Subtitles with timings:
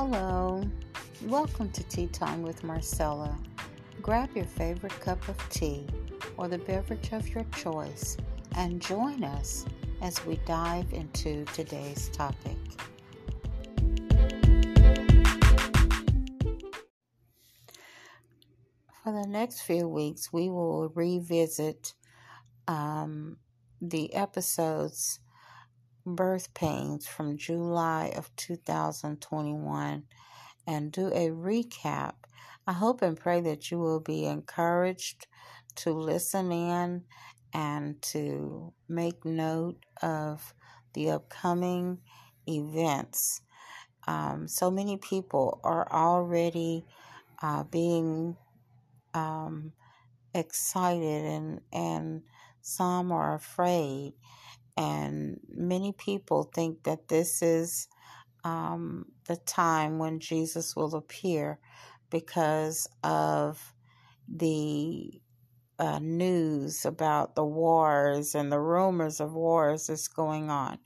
[0.00, 0.62] Hello,
[1.24, 3.36] welcome to Tea Time with Marcella.
[4.00, 5.88] Grab your favorite cup of tea
[6.36, 8.16] or the beverage of your choice
[8.54, 9.66] and join us
[10.00, 12.56] as we dive into today's topic.
[19.02, 21.94] For the next few weeks, we will revisit
[22.68, 23.38] um,
[23.82, 25.18] the episodes
[26.16, 30.04] birth pains from July of 2021
[30.66, 32.14] and do a recap.
[32.66, 35.26] I hope and pray that you will be encouraged
[35.76, 37.04] to listen in
[37.54, 40.54] and to make note of
[40.94, 41.98] the upcoming
[42.48, 43.42] events.
[44.06, 46.84] Um, so many people are already
[47.42, 48.36] uh, being
[49.14, 49.72] um,
[50.34, 52.22] excited and, and
[52.62, 54.14] some are afraid
[54.78, 57.88] and many people think that this is
[58.44, 61.58] um, the time when Jesus will appear
[62.10, 63.74] because of
[64.28, 65.20] the
[65.80, 70.78] uh, news about the wars and the rumors of wars that's going on.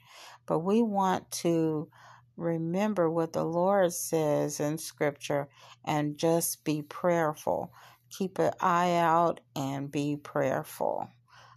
[0.47, 1.91] But we want to
[2.39, 5.49] remember what the Lord says in Scripture
[5.85, 7.75] and just be prayerful.
[8.11, 11.11] Keep an eye out and be prayerful.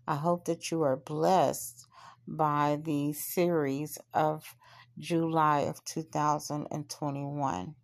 [0.06, 1.85] I hope that you are blessed
[2.28, 4.56] by the series of
[4.98, 7.76] July of 2021.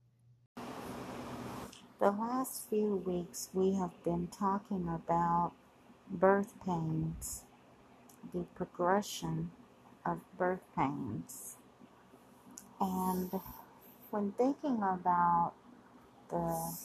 [2.00, 5.52] The last few weeks we have been talking about
[6.10, 7.44] birth pains,
[8.34, 9.52] the progression
[10.06, 11.58] of birth pains.
[12.80, 13.32] And
[14.10, 15.54] when thinking about
[16.30, 16.78] the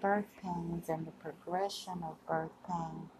[0.00, 3.10] birth pains and the progression of birth pain,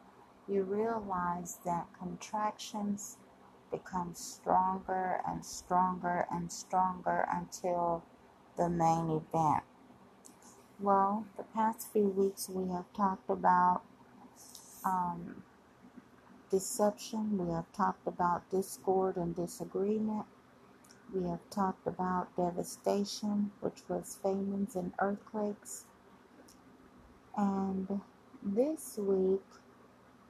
[0.48, 3.16] you realize that contractions
[3.72, 8.04] becomes stronger and stronger and stronger until
[8.56, 9.64] the main event.
[10.78, 13.82] Well, the past few weeks we have talked about
[14.84, 15.42] um,
[16.50, 20.26] deception, we have talked about discord and disagreement,
[21.14, 25.84] we have talked about devastation, which was famines and earthquakes.
[27.36, 28.00] And
[28.42, 29.42] this week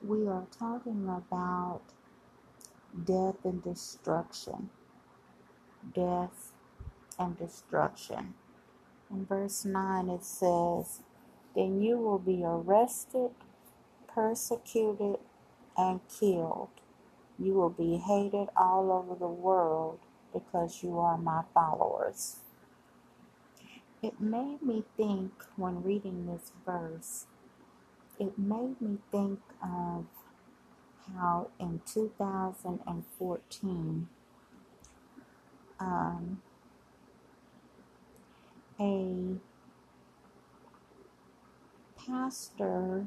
[0.04, 1.82] we are talking about
[3.04, 4.70] death and destruction.
[5.94, 6.52] Death
[7.18, 8.34] and destruction.
[9.10, 11.00] In verse 9 it says,
[11.54, 13.30] Then you will be arrested,
[14.08, 15.16] persecuted,
[15.76, 16.68] and killed.
[17.38, 19.98] You will be hated all over the world
[20.32, 22.36] because you are my followers.
[24.02, 27.26] It made me think when reading this verse,
[28.18, 30.06] it made me think of
[31.16, 34.08] how in 2014
[35.80, 36.42] um,
[38.80, 39.36] a
[42.06, 43.06] pastor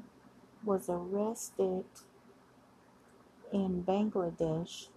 [0.63, 1.85] was arrested
[3.51, 4.87] in Bangladesh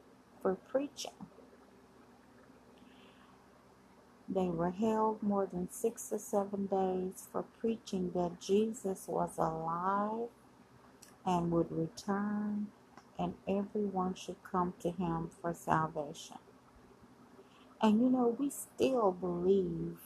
[0.43, 1.13] for preaching.
[4.29, 10.29] They were held more than six or seven days for preaching that Jesus was alive
[11.25, 12.67] and would return
[13.19, 16.39] and everyone should come to him for salvation.
[17.83, 19.99] And you know, we still believe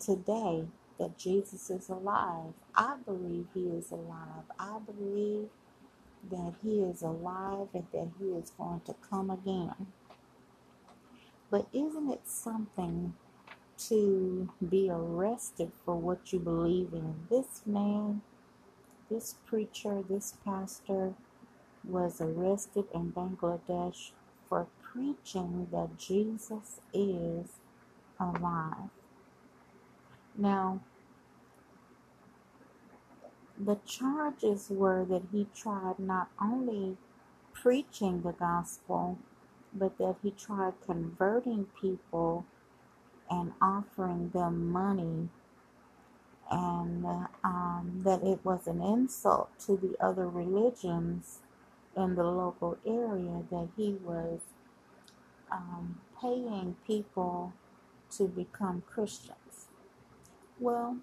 [0.00, 0.66] today
[0.98, 2.54] that Jesus is alive.
[2.74, 4.44] I believe he is alive.
[4.58, 5.48] I believe
[6.30, 9.88] that he is alive and that he is going to come again.
[11.50, 13.14] But isn't it something
[13.78, 17.14] to be arrested for what you believe in?
[17.30, 18.22] This man,
[19.10, 21.14] this preacher, this pastor,
[21.86, 24.10] was arrested in Bangladesh
[24.48, 27.46] for preaching that Jesus is
[28.20, 28.90] alive.
[30.36, 30.80] Now,
[33.58, 36.96] the charges were that he tried not only
[37.52, 39.18] preaching the gospel,
[39.74, 42.44] but that he tried converting people
[43.30, 45.28] and offering them money,
[46.50, 47.04] and
[47.44, 51.40] um, that it was an insult to the other religions
[51.96, 54.40] in the local area that he was
[55.50, 57.52] um, paying people
[58.10, 59.68] to become Christians.
[60.58, 60.98] Well,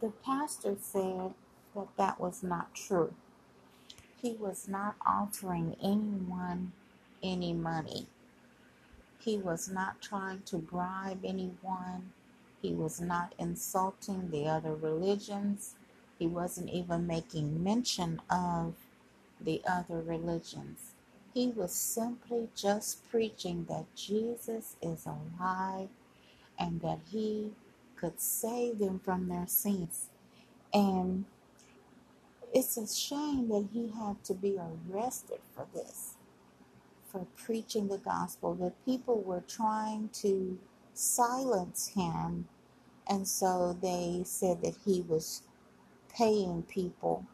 [0.00, 1.34] the pastor said
[1.74, 3.14] that that was not true.
[4.20, 6.72] He was not offering anyone
[7.22, 8.06] any money.
[9.18, 12.12] He was not trying to bribe anyone.
[12.62, 15.74] He was not insulting the other religions.
[16.18, 18.74] He wasn't even making mention of
[19.40, 20.94] the other religions.
[21.34, 25.88] He was simply just preaching that Jesus is alive
[26.58, 27.52] and that he
[27.96, 30.08] could save them from their sins.
[30.74, 31.26] And
[32.54, 36.14] it's a shame that he had to be arrested for this,
[37.10, 40.58] for preaching the gospel, that people were trying to
[40.94, 42.48] silence him.
[43.08, 45.42] And so they said that he was
[46.14, 47.26] paying people.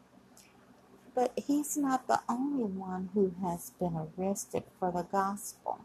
[1.15, 5.81] But he's not the only one who has been arrested for the gospel.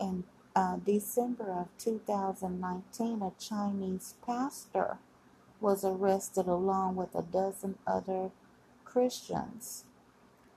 [0.00, 0.24] In
[0.56, 4.98] uh, December of 2019, a Chinese pastor
[5.60, 8.30] was arrested along with a dozen other
[8.84, 9.84] Christians.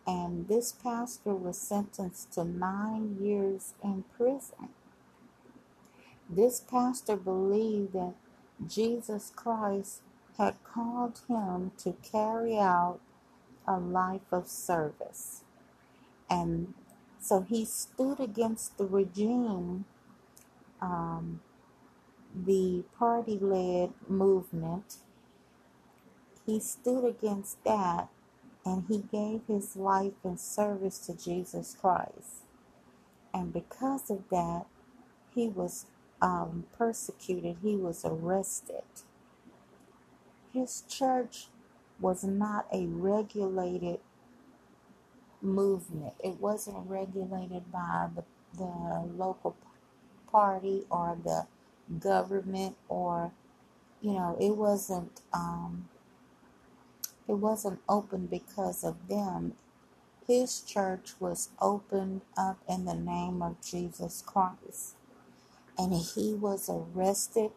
[0.08, 4.70] And this pastor was sentenced to nine years in prison.
[6.30, 8.14] This pastor believed that
[8.68, 10.02] Jesus Christ
[10.38, 13.00] had called him to carry out
[13.68, 15.44] a life of service.
[16.30, 16.74] And
[17.20, 19.86] so he stood against the regime,
[20.82, 21.42] um,
[22.36, 24.98] the party led movement.
[26.46, 28.10] He stood against that
[28.66, 32.44] and he gave his life in service to Jesus Christ.
[33.34, 34.66] And because of that,
[35.34, 35.86] he was
[36.22, 38.84] um, persecuted, he was arrested.
[40.54, 41.48] His church
[42.00, 44.00] was not a regulated
[45.42, 46.14] movement.
[46.24, 48.24] It wasn't regulated by the,
[48.58, 49.56] the local
[50.32, 51.48] party or the
[52.00, 53.32] government or,
[54.02, 55.90] you know, it wasn't, um,
[57.28, 59.54] it wasn't open because of them.
[60.28, 64.96] His church was opened up in the name of Jesus Christ.
[65.78, 67.52] And he was arrested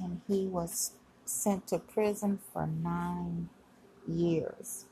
[0.00, 0.92] and he was
[1.24, 3.50] sent to prison for nine
[4.06, 4.84] years.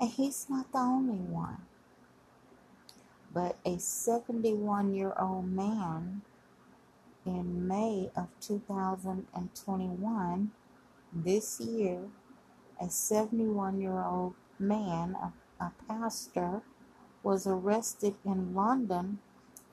[0.00, 1.58] And he's not the only one.
[3.32, 6.22] But a 71 year old man
[7.24, 10.50] in May of 2021,
[11.12, 12.00] this year,
[12.80, 15.32] a 71 year old man, a,
[15.64, 16.62] a pastor,
[17.22, 19.18] was arrested in London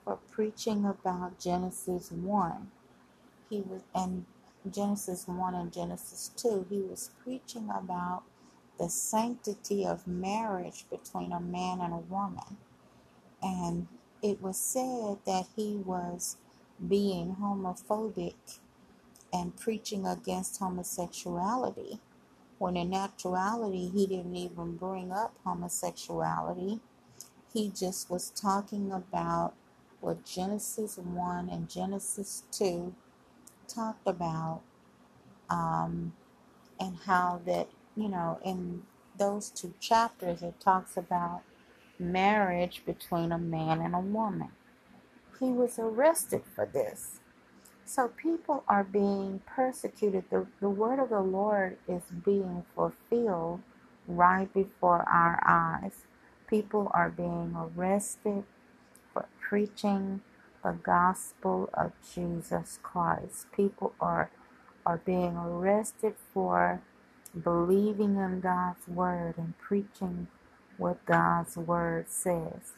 [0.04, 2.72] for preaching about Genesis 1.
[3.50, 4.26] He was, and
[4.70, 8.22] Genesis 1 and Genesis 2, he was preaching about
[8.80, 12.58] the sanctity of marriage between a man and a woman.
[13.42, 13.88] And
[14.24, 16.38] it was said that he was
[16.88, 18.60] being homophobic
[19.34, 22.00] and preaching against homosexuality,
[22.58, 26.80] when in actuality, he didn't even bring up homosexuality.
[27.54, 29.54] He just was talking about
[30.02, 32.96] what Genesis 1 and Genesis 2
[33.68, 34.62] talked about,
[35.50, 36.14] um,
[36.80, 37.70] and how that
[38.02, 38.84] you know, in
[39.18, 41.42] those two chapters, it talks about
[42.00, 44.52] marriage between a man and a woman.
[45.40, 47.20] He was arrested for this.
[47.86, 50.26] So people are being persecuted.
[50.32, 53.62] The, the word of the Lord is being fulfilled
[54.08, 56.06] right before our eyes.
[56.50, 58.44] People are being arrested
[59.14, 60.22] for preaching
[60.64, 63.48] the gospel of Jesus Christ.
[63.56, 64.32] People are
[64.86, 66.82] are being arrested for
[67.44, 70.28] believing in God's word and preaching
[70.78, 72.74] what God's word says.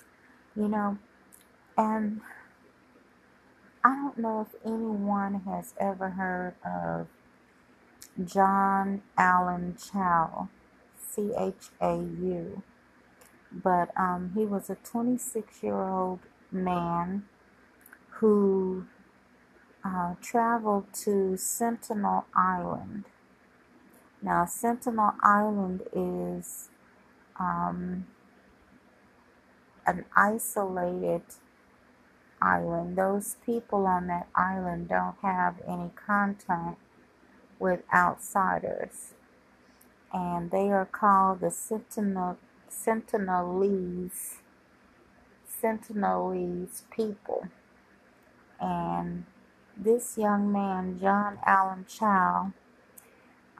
[0.55, 0.97] You know,
[1.77, 2.21] and
[3.83, 7.07] I don't know if anyone has ever heard of
[8.25, 10.49] John Allen Chau,
[10.97, 12.63] C H A U,
[13.51, 16.19] but um, he was a 26 year old
[16.51, 17.25] man
[18.19, 18.85] who
[19.85, 23.05] uh, traveled to Sentinel Island
[24.21, 26.69] now, Sentinel Island is
[27.39, 28.05] um,
[29.85, 31.23] an isolated
[32.39, 32.97] island.
[32.97, 36.79] Those people on that island don't have any contact
[37.59, 39.13] with outsiders.
[40.13, 42.37] And they are called the Sentinel,
[42.69, 44.35] Sentinelese,
[45.63, 47.47] Sentinelese people.
[48.59, 49.25] And
[49.75, 52.53] this young man, John Allen Chau,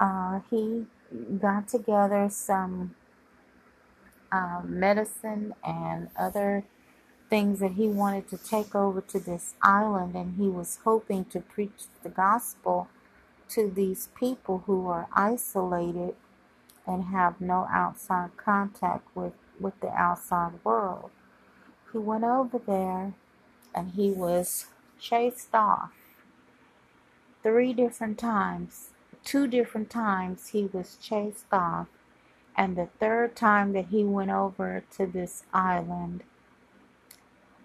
[0.02, 0.88] uh, he
[1.40, 2.96] got together some
[4.32, 6.66] uh, medicine and other
[7.30, 11.40] things that he wanted to take over to this island, and he was hoping to
[11.40, 12.90] preach the gospel
[13.50, 16.16] to these people who are isolated
[16.88, 21.12] and have no outside contact with, with the outside world.
[21.92, 23.14] He went over there
[23.76, 24.68] and he was
[25.00, 25.92] chased off
[27.44, 28.90] three different times
[29.24, 31.88] two different times he was chased off,
[32.58, 36.24] and the third time that he went over to this island,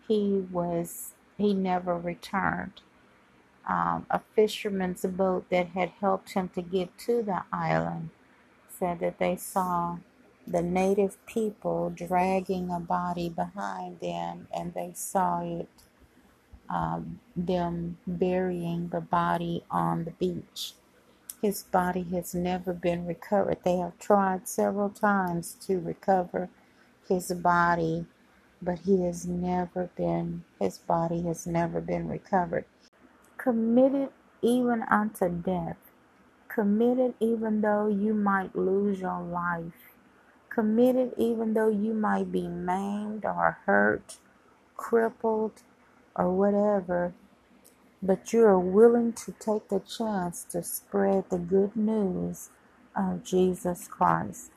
[0.09, 2.73] he was he never returned.
[3.69, 8.11] um, a fisherman's boat that had helped him to get to the island
[8.69, 9.99] said that they saw
[10.47, 15.69] the native people dragging a body behind them and they saw it
[16.71, 20.75] um, them burying the body on the beach
[21.43, 23.59] his body has never been recovered.
[23.65, 26.49] They have tried several times to recover
[27.09, 28.07] his body
[28.63, 32.65] but he has never been his body has never been recovered.
[33.37, 34.09] Committed
[34.43, 35.77] even unto death.
[36.49, 39.95] Committed even though you might lose your life.
[40.49, 44.19] Committed even though you might be maimed or hurt,
[44.77, 45.63] crippled,
[46.17, 47.13] or whatever,
[48.07, 52.51] but you are willing to take the chance to spread the good news
[52.97, 54.53] of Jesus Christ.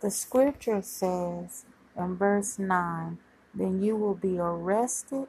[0.00, 1.64] The scripture says
[1.96, 3.18] in verse 9,
[3.54, 5.28] then you will be arrested,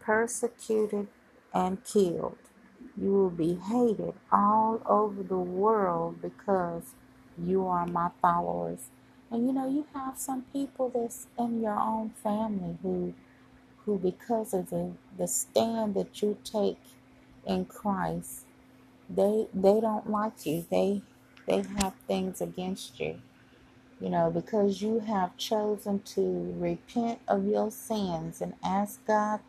[0.00, 1.08] persecuted,
[1.54, 2.38] and killed.
[2.96, 6.94] You will be hated all over the world because
[7.42, 8.90] you are my followers.
[9.30, 13.14] And you know, you have some people that's in your own family who
[13.84, 16.78] who because of the, the stand that you take
[17.46, 18.46] in Christ,
[19.08, 20.66] they they don't like you.
[20.70, 21.02] They
[21.46, 23.20] they have things against you.
[24.00, 29.40] You know, because you have chosen to repent of your sins and ask God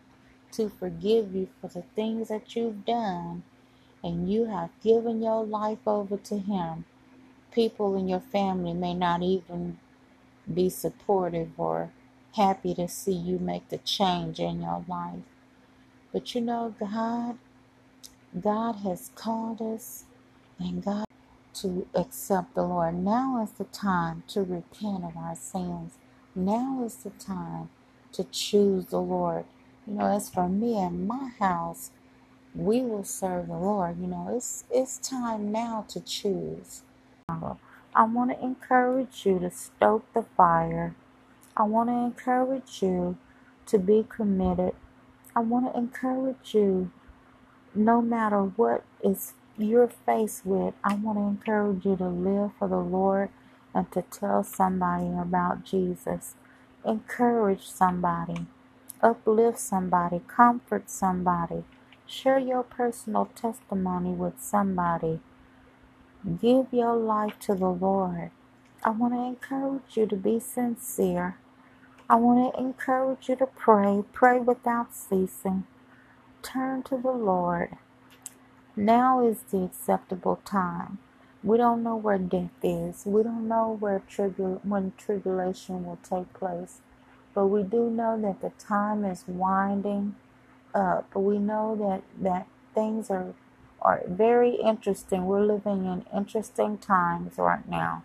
[0.54, 3.44] to forgive you for the things that you've done
[4.04, 6.86] and you have given your life over to him
[7.52, 9.78] people in your family may not even
[10.54, 11.92] be supportive or
[12.36, 15.24] happy to see you make the change in your life.
[16.14, 17.38] But you know, God,
[18.40, 20.06] God has called us
[20.60, 21.06] and God
[21.56, 22.96] to accept the Lord.
[22.96, 25.98] Now is the time to repent of our sins.
[26.36, 27.70] Now is the time
[28.14, 29.46] to choose the Lord.
[29.88, 31.92] You know, as for me and my house,
[32.54, 34.00] we will serve the Lord.
[34.00, 36.84] You know, it's it's time now to choose.
[37.30, 40.96] I want to encourage you to stoke the fire.
[41.58, 43.18] I want to encourage you
[43.68, 44.74] to be committed.
[45.36, 46.92] I want to encourage you,
[47.76, 52.68] no matter what is you're faced with, I want to encourage you to live for
[52.68, 53.30] the Lord
[53.74, 56.36] and to tell somebody about Jesus.
[56.86, 58.48] Encourage somebody,
[59.02, 61.64] uplift somebody, comfort somebody,
[62.08, 65.22] share your personal testimony with somebody.
[66.42, 68.32] Give your life to the Lord.
[68.84, 71.38] I want to encourage you to be sincere.
[72.10, 74.04] I want to encourage you to pray.
[74.14, 75.66] Pray without ceasing.
[76.44, 77.78] Turn to the Lord.
[78.76, 81.00] Now is the acceptable time.
[81.44, 83.06] We don't know where death is.
[83.06, 86.82] We don't know where tribul- when tribulation will take place.
[87.36, 90.16] But we do know that the time is winding
[90.76, 91.16] up.
[91.16, 93.34] We know that, that things are
[93.82, 95.26] are very interesting.
[95.26, 98.04] We're living in interesting times right now.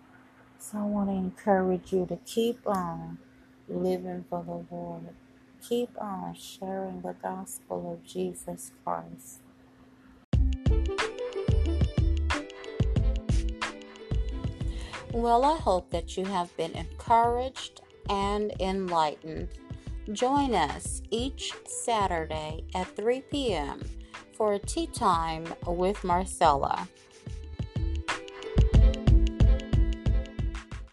[0.58, 3.18] So I want to encourage you to keep on
[3.70, 5.08] living for the Lord.
[5.66, 9.40] Keep on sharing the gospel of Jesus Christ.
[15.12, 19.48] Well, I hope that you have been encouraged and enlightened.
[20.12, 23.80] Join us each Saturday at 3 p.m
[24.40, 26.88] for tea time with Marcella.